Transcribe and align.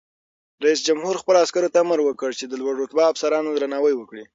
رئیس 0.63 0.79
جمهور 0.87 1.15
خپلو 1.21 1.37
عسکرو 1.45 1.73
ته 1.73 1.77
امر 1.83 1.99
وکړ؛ 2.03 2.31
د 2.47 2.53
لوړ 2.61 2.73
رتبه 2.83 3.03
افسرانو 3.11 3.49
درناوی 3.55 3.93
وکړئ! 3.97 4.23